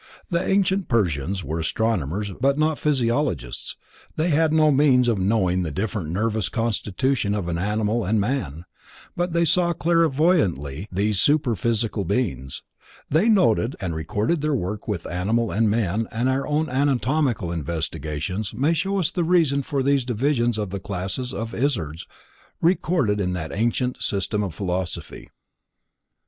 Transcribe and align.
The 0.31 0.43
ancient 0.43 0.87
Persians 0.87 1.43
were 1.43 1.59
astronomers 1.59 2.31
but 2.41 2.57
not 2.57 2.79
physiologists, 2.79 3.75
they 4.15 4.29
had 4.29 4.51
no 4.51 4.71
means 4.71 5.07
of 5.07 5.19
knowing 5.19 5.61
the 5.61 5.69
different 5.69 6.09
nervous 6.09 6.49
constitution 6.49 7.35
of 7.35 7.47
animal 7.47 8.03
and 8.03 8.19
man, 8.19 8.65
but 9.15 9.33
they 9.33 9.45
saw 9.45 9.73
clairvoyantly 9.73 10.87
these 10.91 11.21
superphysical 11.21 12.03
beings, 12.03 12.63
they 13.11 13.29
noted 13.29 13.75
and 13.79 13.93
recorded 13.95 14.41
their 14.41 14.55
work 14.55 14.87
with 14.87 15.05
animal 15.05 15.51
and 15.51 15.69
men 15.69 16.07
and 16.11 16.27
our 16.29 16.47
own 16.47 16.67
anatomical 16.67 17.51
investigations 17.51 18.55
may 18.55 18.73
show 18.73 18.97
us 18.97 19.11
the 19.11 19.23
reason 19.23 19.61
for 19.61 19.83
these 19.83 20.03
divisions 20.03 20.57
of 20.57 20.71
the 20.71 20.79
classes 20.79 21.31
of 21.31 21.53
Izzards 21.53 22.07
recorded 22.59 23.21
in 23.21 23.33
that 23.33 23.51
ancient 23.53 24.01
system 24.01 24.41
of 24.41 24.55
philosophy. 24.55 25.29